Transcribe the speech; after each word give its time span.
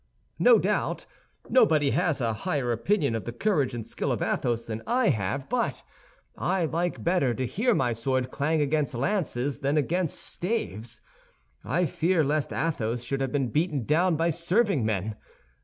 "No 0.39 0.57
doubt. 0.57 1.05
Nobody 1.47 1.91
has 1.91 2.19
a 2.21 2.33
higher 2.33 2.71
opinion 2.71 3.13
of 3.13 3.25
the 3.25 3.31
courage 3.31 3.75
and 3.75 3.85
skill 3.85 4.11
of 4.11 4.19
Athos 4.23 4.65
than 4.65 4.81
I 4.87 5.09
have; 5.09 5.47
but 5.47 5.83
I 6.35 6.65
like 6.65 7.03
better 7.03 7.35
to 7.35 7.45
hear 7.45 7.75
my 7.75 7.93
sword 7.93 8.31
clang 8.31 8.61
against 8.61 8.95
lances 8.95 9.59
than 9.59 9.77
against 9.77 10.19
staves. 10.19 11.01
I 11.63 11.85
fear 11.85 12.23
lest 12.23 12.51
Athos 12.51 13.03
should 13.03 13.21
have 13.21 13.31
been 13.31 13.49
beaten 13.49 13.85
down 13.85 14.15
by 14.15 14.31
serving 14.31 14.83
men. 14.83 15.17